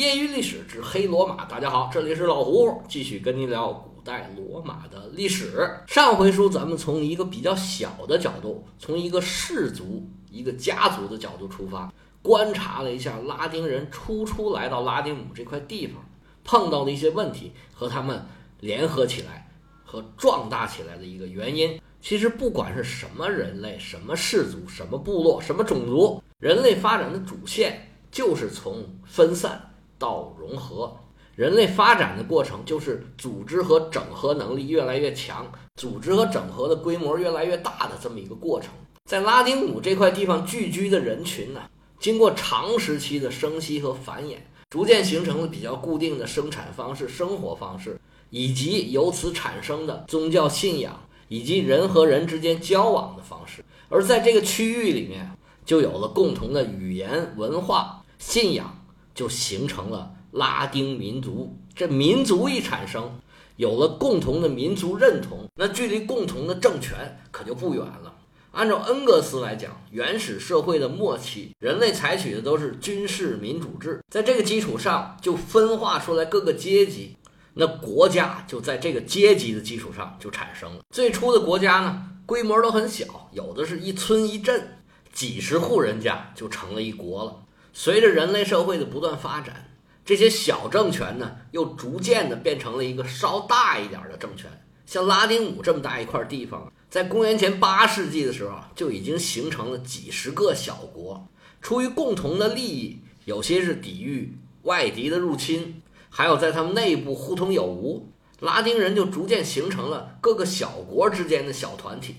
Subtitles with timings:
[0.00, 5.70] 业余历史之黑罗马，大家好，这里是老胡，继续跟您聊古代罗马的历史。
[5.86, 11.92] 上回书咱们从一个比较小的角度，从一个氏族、一个家族的角度出发，
[12.22, 16.02] 观察了一下拉丁人初初来到拉丁姆这块地方
[16.44, 18.24] 碰到的一些问题和他们
[18.60, 19.50] 联合起来
[19.84, 21.78] 和壮大起来的一个原因。
[22.00, 29.66] 其实不管是什么人类、什么氏族、什么部落、什么种族，人类发展的主线就是从分散。
[30.00, 30.96] 到融合，
[31.36, 38.70] 人类发展的过程就是组织和整合能力越来越强，组织和整合的规模越来越大的这么一个过程。
[39.04, 41.60] 在拉丁姆这块地方聚居的人群呢，
[41.98, 44.36] 经过长时期的生息和繁衍，
[44.70, 50.98] 逐渐形成了比较固定的生产方式、生活方式，以及由此产生的宗教信仰
[51.28, 53.62] 以及人和人之间交往的方式。
[53.90, 55.30] 而在这个区域里面，
[55.66, 58.79] 就有了共同的语言、文化、信仰。
[59.14, 61.56] 就形成了拉丁民族。
[61.74, 63.20] 这民族一产生，
[63.56, 68.16] 有了共同的民族认同，那距离共同的政权可就不远了。
[68.52, 77.16] 按照恩格斯来讲，原始社会的末期，人类采取的都是军事民主制，在这个基础上就分化出来各个阶级，
[77.54, 80.80] 那国家就在这个阶级的基础上就产生了。
[80.90, 84.78] 最初的国家呢，规模都很小，有的是一村一镇，
[85.12, 87.36] 几十户人家就成了一国了。
[87.72, 89.70] 随着人类社会的不断发展，
[90.04, 94.50] 这些小政权呢，又逐渐的变成了一个稍大一点的政权。
[94.86, 101.28] 像拉丁姆这么大一块地方，在公元前八世纪的时候，就已经形成了几十个小国。
[101.62, 112.16] 出于共同的利益，有些是抵御外敌的入侵，还有在他们内部互通有无，拉丁人就逐渐形成了各个小国之间的小团体。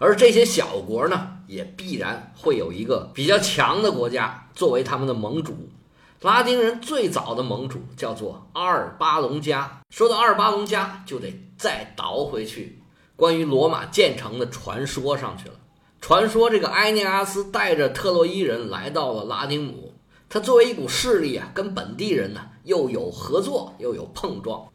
[0.00, 5.68] 而这些小国呢，也必然会有一个比较强的国家作为他们的盟主。
[6.22, 9.82] 拉丁人最早的盟主叫做阿尔巴隆加。
[9.90, 12.80] 说到阿尔巴隆加，就得再倒回去
[13.14, 15.54] 关于罗马建成的传说上去了。
[16.00, 19.92] 传说这个埃涅阿斯带着特洛伊人来到了拉丁姆，
[20.30, 24.66] 他作为一股势力啊，跟本地人呢又有合作又有碰撞。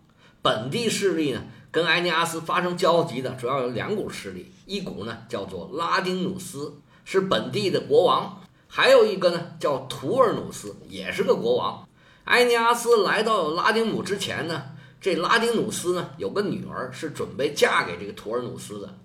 [0.43, 1.41] 本地势力呢？
[1.75, 11.85] 跟埃尼阿斯发生交集的主要有两股势力，一股呢叫做拉丁努斯，是本地的国王；还有一个呢叫图尔努斯，也是个国王。
[12.23, 14.63] 埃尼阿斯来到拉丁姆之前呢，
[15.01, 18.95] 这拉丁努斯呢有个女儿是准备嫁给这个图尔努斯的。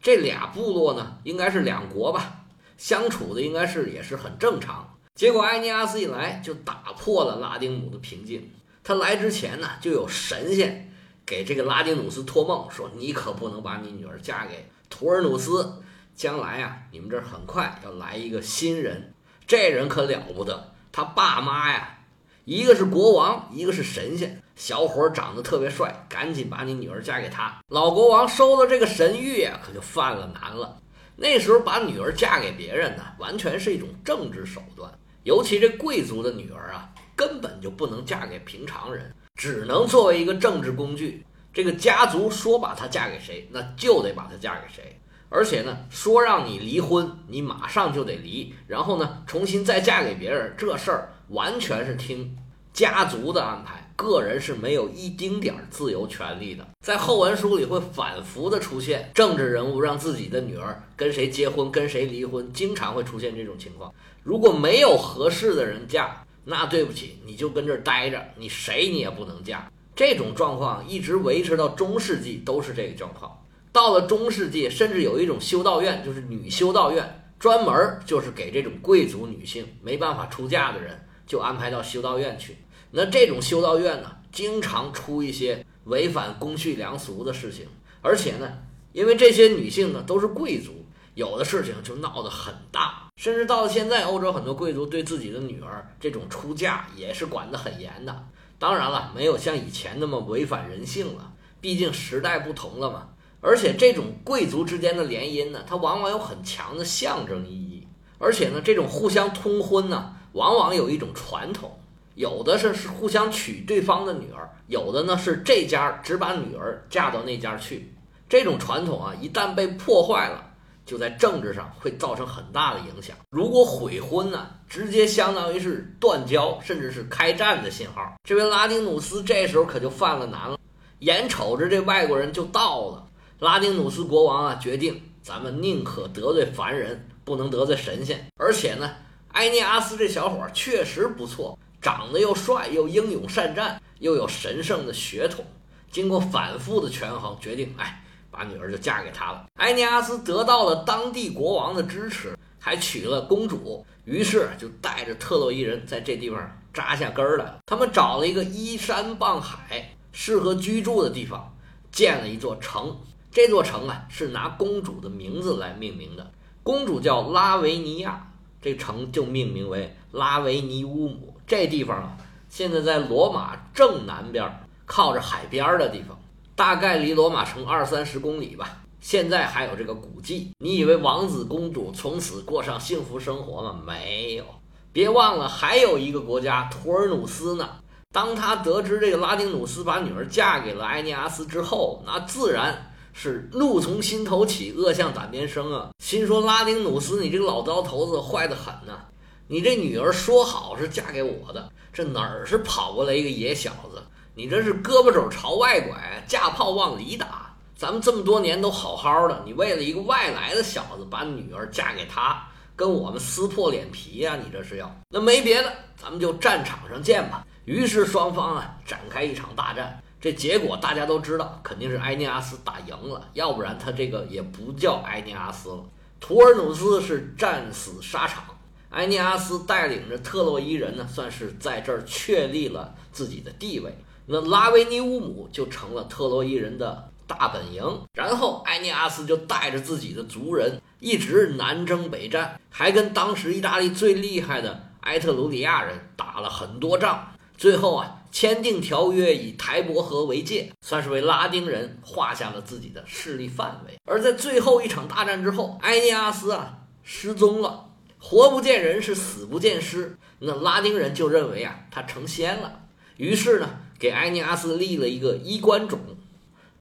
[0.00, 2.44] 这俩部落呢应该是两国吧，
[2.78, 4.96] 相处的应该是也是很正常。
[5.16, 8.48] 结果埃尼阿斯一来就打破了拉丁姆的平静。
[8.84, 10.86] 他来之前呢就有神仙。
[11.30, 15.80] 给这个拉丁努斯托梦说：“你可不能把你女儿嫁给图尔努斯，
[16.12, 19.14] 将来啊，你们这儿很快要来一个新人，
[19.46, 20.72] 这人可了不得。
[20.90, 22.00] 他爸妈呀，
[22.46, 24.42] 一个是国王，一个是神仙。
[24.56, 27.62] 小伙长得特别帅，赶紧把你女儿嫁给他。
[27.68, 30.82] 老国王收了这个神谕啊，可就犯了难了。
[31.14, 34.92] 那时候把女儿嫁给别人呢，完全是一种政治手段，
[35.22, 45.00] 尤其这贵族的女儿啊，根本就不能嫁给平常人。”只能作为一个政治工具，这个家族说把她嫁给谁，那就得把她嫁给谁。
[45.30, 52.36] 而且呢，说让你离婚，你马上就得离，然后呢，重新再嫁给别人，这事儿完全是听
[52.74, 56.66] 家族的安排，个人是没有一丁点儿自由权利的。
[56.84, 63.90] 在后文书里会反复的出现政治人物让自己的女儿跟谁结婚，跟谁离婚，经常会出现这种情况。
[64.22, 66.22] 如果没有合适的人嫁。
[66.50, 69.70] 那对不起，你就跟这儿待着，你谁你也不能嫁。
[69.94, 73.40] 这种状况一直维持到中世纪都是这个状况。
[73.70, 82.56] 到了中世纪，甚至有一种修道院，就是女修道院，专门就是给这种贵族女性没办法出嫁的人，就安排到修道院去。
[82.90, 87.66] 那这种修道院呢，经常出一些违反公序良俗的事情，
[88.02, 88.58] 而且呢，
[88.92, 90.79] 因为这些女性呢都是贵族。
[91.14, 98.24] 有的事情就闹得很大，甚至到了现在，欧洲很多贵族对自己的女儿这种出嫁也是管得很严的。
[98.58, 103.08] 当然了，没有像以前那么违反人性了，毕竟时代不同了嘛。
[103.40, 107.86] 而且这种贵族之间的联姻呢，它往往有很强的象征意义。
[108.18, 111.80] 而且呢，这种互相通婚呢，往往有一种传统，
[112.14, 117.92] 有的是是互相娶对方的女儿，有的呢是这家只把女儿嫁到那家去。
[118.28, 120.49] 这种传统啊，一旦被破坏了。
[120.90, 123.16] 就在政治上会造成很大的影响。
[123.30, 128.16] 如果悔婚呢，直接相当于是断交，甚至是开战的信号。
[128.24, 130.58] 这位拉丁努斯这时候可就犯了难了，
[130.98, 133.06] 眼瞅着这外国人就到了。
[133.38, 138.26] 拉丁努斯国王啊，决定咱们宁可得罪凡人，不能得罪神仙。
[138.36, 138.90] 而且呢，
[139.28, 145.44] 埃涅阿斯这小伙确实不错，长得又帅又英勇善战，又有神圣的血统。
[145.92, 149.46] 经过反复的权衡，决定哎，把女儿就嫁给他了。
[149.56, 156.40] 埃尼阿斯得到了当地国王的支持，还娶了公主，于是就带着特洛伊人在这地方
[156.72, 157.58] 扎下根儿来了。
[157.66, 161.54] 他们找了一个依山傍海、适合居住的地方，
[161.90, 162.96] 建了一座城。
[163.32, 166.30] 这座城啊，是拿公主的名字来命名的，
[166.64, 168.28] 公主叫拉维尼亚，
[168.60, 171.34] 这城就命名为拉维尼乌姆。
[171.46, 172.16] 这地方啊，
[172.48, 176.19] 现在在罗马正南边，靠着海边的地方，
[176.60, 178.82] 大概离罗马城二三十公里吧。
[179.00, 180.50] 现在还有这个古迹。
[180.58, 183.80] 你以为王子公主从此过上幸福生活吗？
[183.86, 184.44] 没有，
[184.92, 187.66] 别忘了还有一个国家图尔努斯呢。
[188.12, 192.92] 当他得知这个拉丁努斯把女儿嫁给了埃尼阿斯之后，那自然。
[193.14, 195.88] 是怒从心头起，恶向胆边生啊！
[195.98, 199.00] 心说拉丁努斯，你这个老糟头子坏得很呐！
[199.48, 204.00] 你这女儿说好是嫁给我的，这哪儿是跑过来一个野小子？
[204.34, 207.54] 你这是胳膊肘朝外拐，架炮往里打。
[207.76, 212.46] 咱们这么多年都好好的，你为了一个外来的小子把女儿嫁给他，
[212.76, 214.36] 跟我们撕破脸皮呀？
[214.36, 214.94] 你这是要？
[215.08, 217.44] 那没别的，咱们就战场上见吧。
[217.64, 220.00] 于是双方啊展开一场大战。
[220.20, 225.82] 这结果大家都知道，肯定是埃涅阿斯打赢了，要不然他这个也不叫埃涅阿斯了。
[226.20, 228.44] 图尔努斯是战死沙场，
[228.90, 233.96] 埃涅阿斯带领着特洛伊人呢，算是在这儿确立了自己的地位。
[234.30, 237.82] 那拉维尼乌姆就成了特洛伊人的大本营。
[238.14, 247.32] 然后埃涅阿斯就带着自己的族人一直南征北战，还跟当时意大利最厉害的埃特鲁里亚人打了很多仗。
[247.56, 248.16] 最后啊。
[248.32, 253.98] 签订条约，以台伯河为界，算是为拉丁人画下了自己的势力范围。
[254.04, 257.88] 而在最后一场大战之后，埃涅阿斯啊失踪了，
[258.20, 260.16] 活不见人，是死不见尸。
[260.38, 262.82] 那拉丁人就认为啊他成仙了，
[263.16, 263.68] 于是呢
[264.00, 265.98] 给埃尼阿斯立了一个衣冠冢，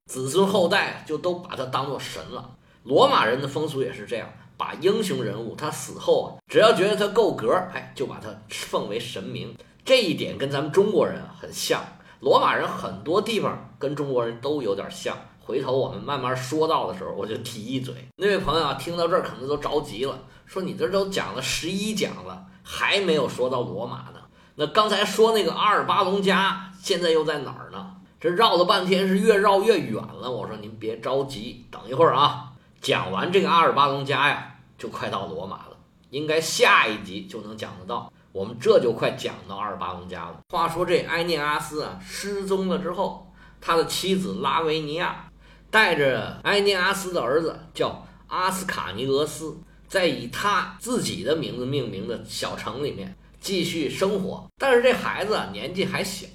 [0.05, 2.51] 子孙后代就都把他当做神了。
[2.83, 9.53] 罗马人的风俗也是这样，把英雄人物他死后啊，只要觉得他够格，哎，就把他奉为神明。
[9.83, 11.83] 这一点跟咱们中国人很像，
[12.21, 15.17] 罗马人很多地方跟中国人都有点像。
[15.41, 17.93] 回头我们慢慢说到的时候，我就提一嘴。
[18.15, 24.21] 那位朋友啊，听到这儿可能都着急了，说你这都讲了十一讲了，还没有说到罗马呢。
[24.55, 27.95] 那刚才说那个阿尔巴隆加，现在又在哪儿呢？
[28.19, 30.29] 这绕了半天是越绕越远了。
[30.29, 35.77] 我说您别着急，等一会儿啊，讲完这个阿尔巴隆加呀，就快到罗马了，
[36.09, 38.11] 应该下一集就能讲得到。
[38.31, 40.39] 我们这就快讲到阿尔巴隆加了。
[40.49, 43.31] 话说这埃涅阿斯啊失踪了之后，
[43.61, 45.29] 他的妻子拉维尼亚
[45.71, 54.45] 带着埃涅阿斯的儿子叫阿斯卡尼俄斯，在以他自己的名字命名的小城里面继续生活。
[54.57, 56.27] 但是这孩子年纪还小，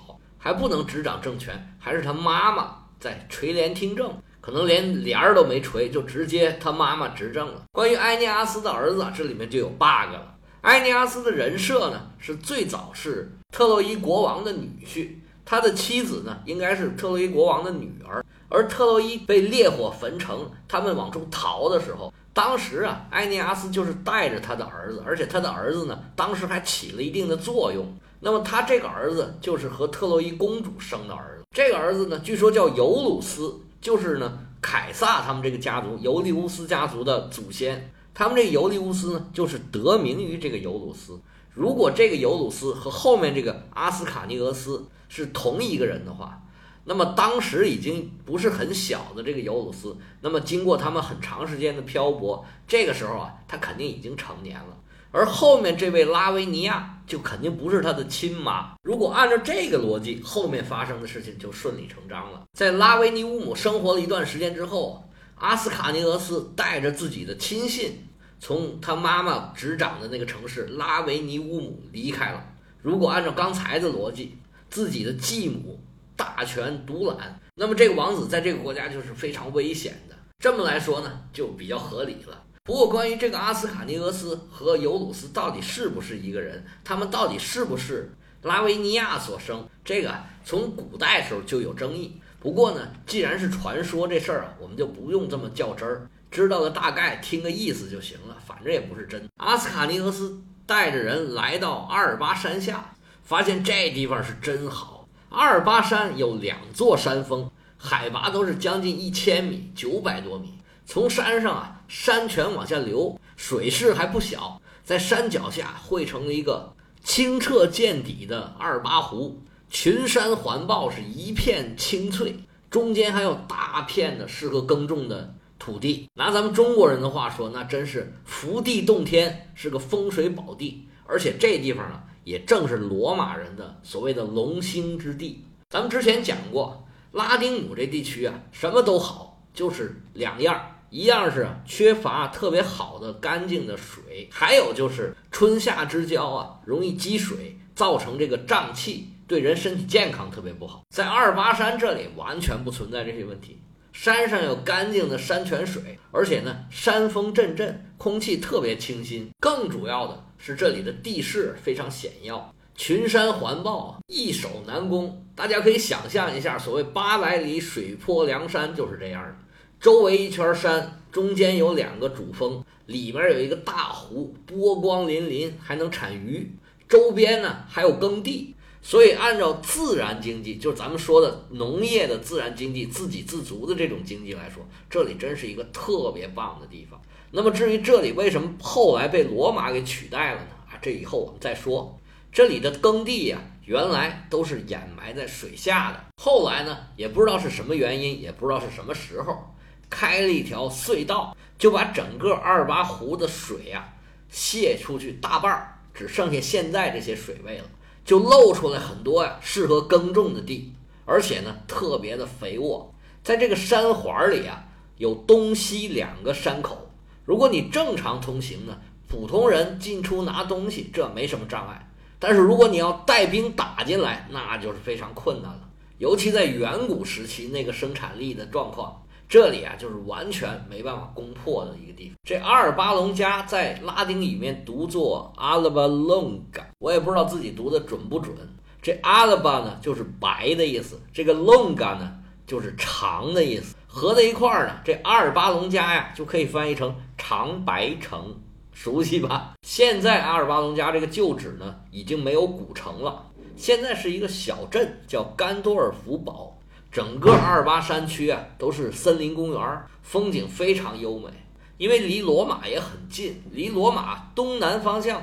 [0.44, 7.62] 还不能执掌政权，还是他妈妈在垂帘听政，可能连帘儿都没垂，就直接他妈妈执政了。
[7.73, 10.35] 关于埃涅阿斯的儿子，这里面就有 bug 了。
[10.61, 15.12] 埃尼阿斯的人设呢，是最早是特洛伊国王的女婿，
[15.46, 18.23] 他的妻子呢，应该是特洛伊国王的女儿。
[18.50, 27.99] 而特洛伊被烈火焚城，他们往出逃的时候，当时啊，埃尼阿斯就是带着他的儿子，而且他的儿子呢，当时还起了一定的作用。
[28.25, 37.93] 那么他这个儿子就是和特洛伊公主生的儿子，这个儿子呢，据说叫尤鲁斯，就是呢凯撒他们这个家族尤利乌斯家族的祖先。
[38.15, 41.20] 他们这尤利乌斯呢，就是得名于这个尤鲁斯。
[41.53, 46.41] 如果这个尤鲁斯和后面这个阿斯卡尼俄斯是同一个人的话，
[46.84, 54.79] 那么当时已经不是很小的这个尤鲁斯，那么经过他们很长时间的漂泊，这个时候啊，他肯定已经成年了。
[55.15, 58.75] 而后面这位拉维尼亚就肯定不是他的亲妈。
[58.83, 62.43] 如果按照这个逻辑，后面发生的事情就顺理成章了。
[62.53, 65.01] 在拉维尼乌姆生活了一段时间之后。
[65.37, 68.06] 阿斯卡尼俄斯带着自己的亲信，
[68.39, 72.43] 从他妈妈执掌的那个城市拉维尼乌姆离开了。
[72.81, 74.39] 如果按照刚才的逻辑，
[74.71, 75.81] 自己的继母
[76.15, 80.15] 大权独揽，那么这个王子在这个国家就是非常危险的。
[80.39, 82.41] 这么来说呢，就比较合理了。
[82.67, 90.15] 不过，关于这个阿斯卡尼俄斯和尤鲁斯到底是不是一个人，他们到底是不是拉维尼亚所生，这个
[90.47, 92.19] 从古代时候就有争议。
[92.41, 99.29] 不过呢，既然是传说这事儿啊，我们就不用这么较真儿，知道个大概，听个意思就行了，反正也不是真。
[99.37, 105.06] 阿斯卡尼俄斯带着人来到阿尔巴山下，发现这地方是真好。
[105.29, 110.55] 阿尔巴山有两座山峰，海拔都是将近一千米，九百多米。
[110.87, 122.36] 从山上啊，山泉往下流，水势还不小，在山脚下汇成了一个清澈见底的二八湖，群山环抱，是一片青翠，
[122.70, 126.08] 中间还有大片的适合耕种的土地。
[126.14, 130.88] 拿咱们中国人的话说，那真是福地洞天，是个风水宝地。
[131.06, 135.44] 而且这地方呢，也正是罗马人的所谓的龙兴之地。
[135.69, 140.58] 咱们之前讲过，拉丁姆这地区啊，什么都好，就是两样。
[140.94, 150.84] 一样是缺乏特别好的干净的水，还有就是春夏之交啊，容易积水，造成这个胀气，对人身体健康特别不好。
[150.91, 153.60] 在二八山这里完全不存在这些问题，
[153.93, 159.29] 山上有干净的山泉水，而且呢，山风阵阵，空气特别清新。
[159.41, 165.27] 更主要的是这里的地势非常险要，群山环抱，易守难攻。
[165.34, 169.36] 大家可以想象一下，所谓八百里水泊梁山就是这样的。
[169.84, 176.50] 周围一圈山，中间有两个主峰，里面有一个大湖，波光粼粼，还能产鱼。
[176.88, 186.98] 周边呢还有耕地，所以按照自然经济，就是咱们说的农业的自然经济、自给自足的这种经济来说，这里真是一个特别棒的地方。
[187.31, 190.48] 那么至于这里为什么后来被罗马给取代了呢？
[190.70, 191.94] 啊，这以后我们再说。
[192.32, 199.50] 这里的耕地呀，原来都是掩埋在水下的，后来呢，也不知道是什么原因，也不知道是什么时候。
[199.88, 203.93] 开了一条隧道，就把整个二八湖的水呀
[204.29, 207.64] 泄出去大半儿，只剩下现在这些水位了，
[208.05, 210.72] 就露出来很多呀适合耕种的地，
[211.05, 212.93] 而且呢特别的肥沃。
[213.22, 214.64] 在这个山环里啊，
[214.96, 216.91] 有东西两个山口。
[217.24, 218.76] 如果你正常通行呢，
[219.08, 221.88] 普通人进出拿东西这没什么障碍。
[222.19, 225.60] 但是如果你要带兵打进来，那就是非常困难了。
[225.98, 229.00] 尤其在远古时期那个生产力的状况。
[229.28, 232.14] 这里啊，就是完全没办法攻破的一个地方。
[232.22, 238.36] 这阿尔巴隆加在拉丁里面读作 Alba Longa，我也不知道自己读的准不准。
[238.81, 242.12] 这 Alba 呢，就是白的意思；这个 Longa 呢，
[242.46, 243.74] 就是长的意思。
[243.86, 248.36] 合在一块儿呢，这阿尔巴隆加呀，就可以翻译成长白城，
[248.72, 249.54] 熟悉吧？
[249.62, 253.24] 现在阿尔巴隆加这个旧址呢，已经没有古城了，
[253.56, 256.54] 现在是一个小镇，叫甘多尔福堡。
[256.94, 261.29] 整个阿尔巴山区啊，都是森林公园，风景非常优美。
[261.77, 265.20] 因为离罗马也很近，离罗马东南方向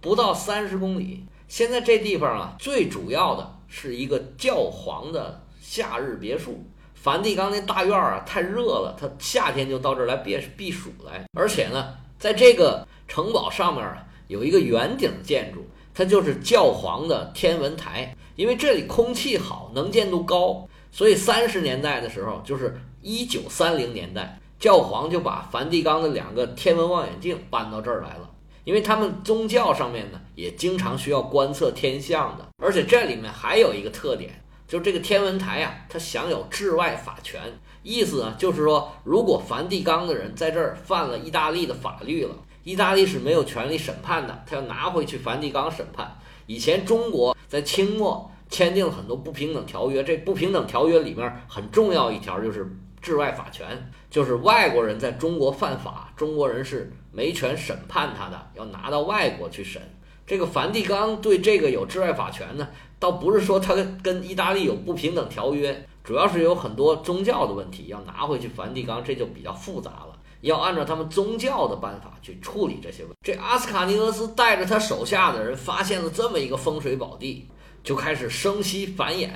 [0.00, 1.24] 不到三十公里。
[1.46, 6.64] 现在这地方啊，最主要的是一个教皇的夏日别墅。
[6.96, 11.24] 梵蒂冈那大院啊，太热了，他夏天就到这儿来避避暑来。
[11.38, 18.16] 而且呢，在这个城堡上面啊，有一个圆顶建筑，它就是教皇的天文台。
[18.34, 20.66] 因为这里空气好，能见度高。
[20.94, 28.30] 所以三十年代的时候，就是一九三零年代，教皇就把梵蒂冈的两个天文望远镜搬到这儿来了，
[28.62, 37.42] 因为他们宗教上面呢也经常需要观测天象的，而且这里面还有一个特点，就是这个天文台呀，它享有治外法权，
[37.82, 46.16] 意思呢就是说，如果梵蒂冈的人在这儿犯了意大利的法律了，意大利是没有权利审判的，他要拿回去梵蒂冈审判。
[46.46, 48.30] 以前中国在清末。
[48.50, 52.70] 签订了很多不平等条约，这不平等条约里面很重要一条就是
[53.00, 59.82] 治外法权，就是外国人在中国犯法，中国人是没权审判他的，要拿到外国去审。
[60.26, 62.66] 这个梵蒂冈对这个有治外法权呢，
[62.98, 73.16] 倒不是说他跟意大利有不平等条约，主要是有很多宗教的问题要拿回去梵蒂冈，这就比较复杂了，要按照他们宗教的办法去处理这些问题。
[73.22, 77.48] 这阿斯卡尼俄斯带着他手下的人发现了这么一个风水宝地。
[77.84, 79.28] 就开始生息繁衍，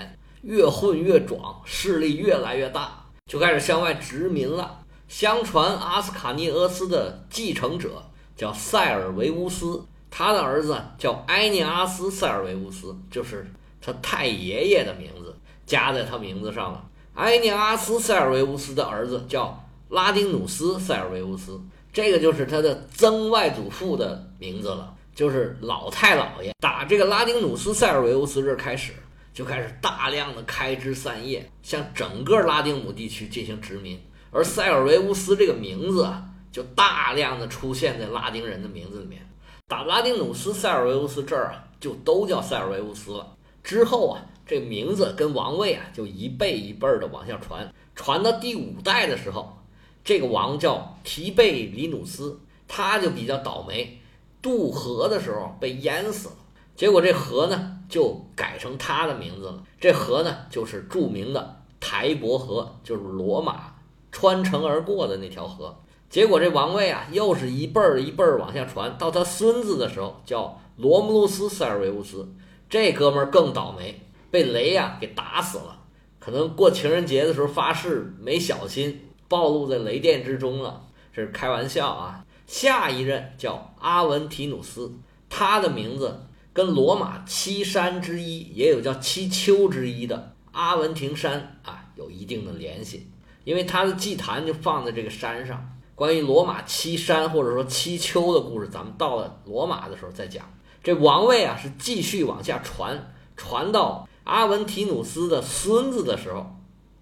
[0.43, 4.81] 越混越壮，势力越来越大，就开始向外殖民了。
[5.07, 8.03] 相传阿斯卡尼俄斯的继承者
[8.37, 13.47] 叫塞尔维乌斯，他的儿子叫埃涅阿斯·塞尔维乌斯，就是
[13.81, 15.37] 他太爷爷的名字
[15.67, 16.85] 加在他名字上了。
[17.15, 21.61] 埃涅阿斯·塞尔维乌斯的儿子叫拉丁努斯·塞尔维乌斯，
[21.93, 24.95] 这个就是他的曾外祖父的名字了。
[25.19, 28.93] 就是老太老爷打这个拉丁努斯塞尔维乌斯这儿开始，
[29.35, 34.01] 就开始大量的开枝散叶，向整个拉丁姆地区进行殖民。
[34.31, 36.23] 而塞尔维乌斯这个名字啊，
[36.53, 39.21] 就大量的出现在拉丁人的名字里面。
[39.67, 43.35] 打拉丁努斯塞尔维乌斯这儿啊，就都叫塞尔维乌斯了。
[43.65, 47.69] 之后啊，这名字跟王位啊，就一辈一辈的往下传。
[47.97, 49.59] 传到第五代的时候，
[50.05, 54.01] 这个王叫提贝里努斯，他就比较倒霉。
[54.41, 56.35] 渡河的时候被淹死了，
[56.77, 59.63] 结果这河呢就改成他的名字了。
[59.81, 63.75] 这河呢就是著名的台伯河，就是罗马
[64.13, 65.77] 穿城而过的那条河。
[66.09, 72.27] 结果这王位啊，又是一辈儿一辈儿往下传，到他孙子的时候叫罗姆路斯·塞尔维乌斯，
[72.71, 75.81] 这哥们儿更倒霉，被雷呀给打死了。
[76.19, 80.83] 可能过情人节的时候发誓没小心，暴露在雷电之中了。
[81.13, 82.25] 这是开玩笑啊。
[82.49, 84.91] 下一任叫阿文提努斯，
[85.29, 93.07] 他的名字跟罗马七山之一，也有叫七丘之一的阿文廷山啊，有一定的联系，
[93.45, 95.73] 因为他的祭坛就放在这个山上。
[95.95, 100.51] 关于罗马七山或者说七丘的故事，咱们到了罗马的时候再讲。
[100.83, 106.58] 这王位啊是继续往下传，传到阿文提努斯的孙子的时候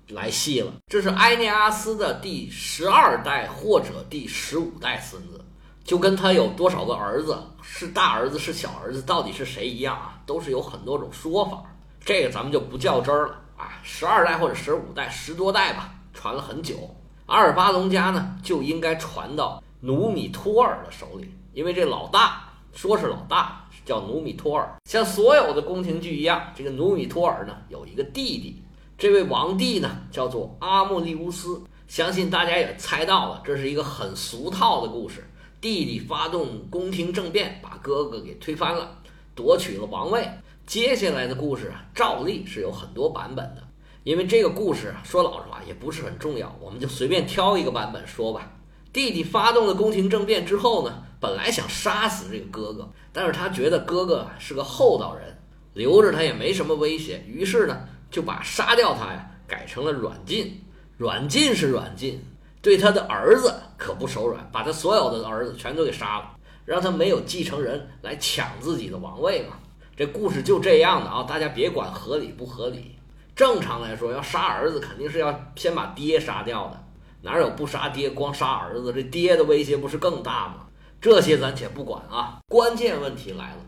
[0.09, 0.73] 来戏了。
[0.87, 5.45] 这是埃涅阿斯的第十二代或者第十五代孙子，
[5.85, 10.21] 就跟他有多少个儿子，是大儿子是小儿子，到底是谁一样啊？
[10.25, 11.63] 都是有很多种说法。
[12.05, 13.81] 这个咱们就不较真儿了啊。
[13.83, 16.95] 十二代或者十五代，十多代吧，传了很久。
[17.27, 24.77] 阿尔巴隆家呢，就应该传到努米托尔的手里，因为这老大说是老大，叫努米托尔。
[24.89, 28.63] 像所有的宫廷剧一样，这个努米托尔呢有一个弟弟，
[28.99, 31.63] 这位王帝呢叫做阿莫利乌斯。
[31.87, 35.29] 相信大家也猜到了，这是一个很俗套的故事。
[35.61, 38.99] 弟弟发动宫廷政变，把哥哥给推翻了，
[39.35, 40.29] 夺取了王位。
[40.67, 43.63] 接下来的故事啊，照例是有很多版本的。
[44.03, 48.51] 因为这个故事啊说老实话也不是很重要，我们就随便挑一个版本说吧。
[48.93, 55.39] 弟弟发动了宫廷政变之后呢，本来想杀死这个哥哥，但是他觉得哥哥是个厚道人，
[55.75, 60.63] 留着他也没什么威胁，于是呢就把杀掉他呀改成了软禁。
[60.97, 62.25] 软禁是软禁，
[62.63, 66.31] 对他的儿子可不手软，把他所有的儿子全都给杀了，
[66.65, 69.57] 让他没有继承人来抢自己的王位嘛。
[69.95, 72.97] 这故事就这样的啊，大家别管合理不合理。
[73.35, 76.85] 正常来说，要杀儿子肯定是要先把爹杀掉的，
[77.21, 78.93] 哪有不杀爹光杀儿子？
[78.93, 80.67] 这爹的威胁不是更大吗？
[80.99, 83.59] 这些咱且不管啊，关键问题来了，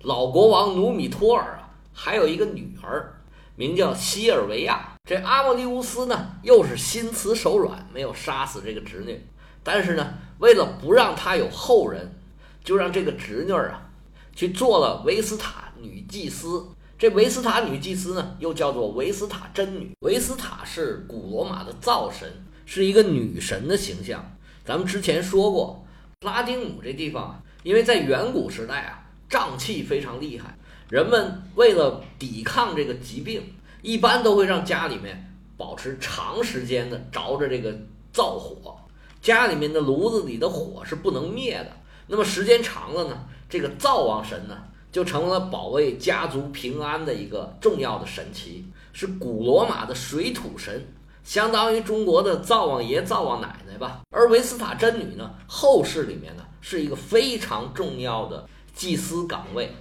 [0.00, 3.19] 老国王努米托尔啊，还有一个女儿，
[3.60, 4.96] 名叫西尔维亚。
[5.04, 9.22] 这阿莫利乌斯呢，又是心慈手软，没有杀死这个侄女，
[9.62, 12.18] 但是呢，为了不让他有后人，
[12.64, 13.90] 就让这个侄女啊，
[14.34, 16.68] 去做了维斯塔女祭司。
[16.98, 19.90] 这维斯塔女祭司呢，又叫做维斯塔真女。
[20.00, 22.26] 维斯塔是古罗马的灶神，
[22.64, 24.34] 是一个女神的形象。
[24.64, 25.84] 咱们之前说过，
[26.24, 30.56] 拉丁姆这地方，因为在远古时代啊，瘴气非常厉害，
[30.90, 33.40] 人们为了抵抗这个疾病，
[33.80, 37.72] 一般都会让家里面保持长时间的着着这个
[38.12, 38.76] 灶火，
[39.22, 41.70] 家里面的炉子里的火是不能灭的。
[42.08, 44.58] 那么时间长了呢，这个灶王神呢？
[44.90, 50.84] 就成了保卫家族平安的一个重要的神奇，是古罗马的水土神，
[51.22, 54.00] 相当于中国的灶王爷、灶王奶奶吧。
[54.10, 59.72] 而维斯塔真女呢，后世里面呢是一个非常重要的祭司岗位，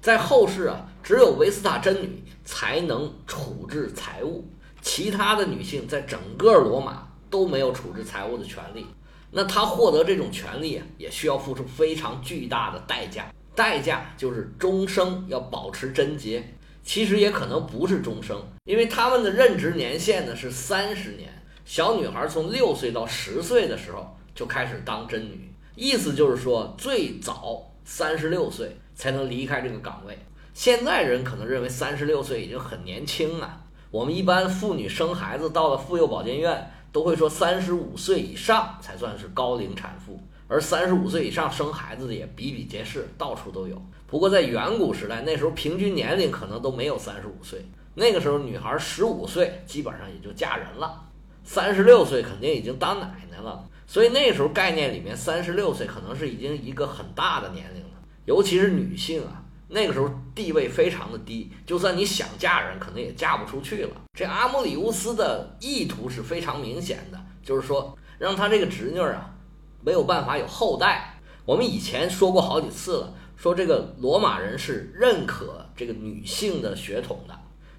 [0.00, 4.48] 在后世啊，只有维斯塔真女才能处置财物，
[4.80, 8.86] 其他的女性在整个罗马都没有处置财物的权利。
[9.30, 13.32] 那她获得这种权利啊，也需要付出非常巨大的代价。
[13.54, 21.28] 代价就是终生要保持贞洁，其实也可能不是终生，因为他们的任职年限呢是三十年。
[21.64, 30.18] 小女孩从六岁到十岁的时候就开始当真女，意思就是说最早三十六岁才能离开这个岗位。
[30.52, 33.60] 现在人可能认为三十六岁已经很年轻了，
[33.92, 40.20] 我们一般妇女生孩子到了妇幼保健院都会说三十五岁以上才算是高龄产妇。
[40.48, 43.80] 而三十五岁以上生孩子的也比比皆是，到处都有。
[44.08, 47.64] 不过在远古时代，那时候平均年龄可能都没有三十五岁。
[47.94, 51.04] 那个时候女孩十五岁基本上也就嫁人了，
[51.44, 53.64] 三十六岁肯定已经当奶奶了。
[53.86, 57.84] 所以那时候概念里面，三十六岁可能是已经一个很大的年龄。
[58.28, 63.90] 尤其是女性啊，那个时候地位非常的低，就算你想嫁人，可能也嫁不出去了。
[64.12, 69.34] 这阿姆里乌斯的意图是非常明显的，就是说让他这个侄女啊。
[69.80, 71.18] 没有办法有后代。
[71.46, 77.34] 我们以前说过好几次了，说这个罗马人是认可这个女性的血统的，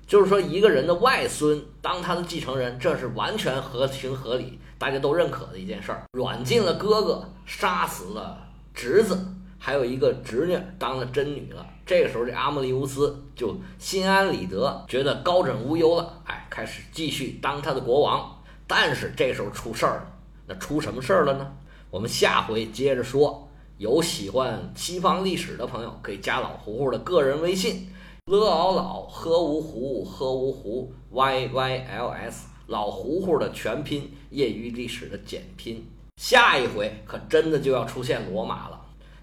[0.08, 6.06] 就是说一个人的外孙当他的继承人，这是完全合情合理，大家都认可的一件事儿。
[6.14, 9.24] 软禁了哥哥，杀死了侄子，
[9.60, 11.64] 还有一个侄女当了真女了。
[11.86, 18.42] 这个时候，这阿莫利乌斯就心安理得，觉得高枕无忧了，哎，开始继续当他的国王。
[18.66, 20.14] 但是这时候出事儿了，
[20.48, 21.52] 那出什么事儿了呢？
[21.92, 23.46] 我们下回接着说。
[23.78, 27.90] 有喜欢西方历史的朋友，可以加老胡胡的个人微信
[28.26, 35.90] ：l 敖老喝芜湖喝芜湖 y y l s 老胡胡的全拼，业余历史的简拼。
[36.18, 38.79] 下一回可真的就要出现罗马了。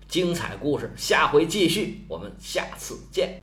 [0.09, 3.35] 精彩故事下回继续，我们下次见。